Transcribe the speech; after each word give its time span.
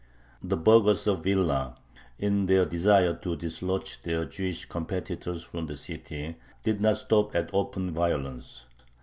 The 0.41 0.57
burghers 0.57 1.05
of 1.05 1.23
Vilna, 1.25 1.77
in 2.17 2.47
their 2.47 2.65
desire 2.65 3.13
to 3.17 3.35
dislodge 3.35 4.01
their 4.01 4.25
Jewish 4.25 4.65
competitors 4.65 5.43
from 5.43 5.67
the 5.67 5.77
city, 5.77 6.37
did 6.63 6.81
not 6.81 6.97
stop 6.97 7.35
at 7.35 7.53
open 7.53 7.91
violence. 7.91 8.65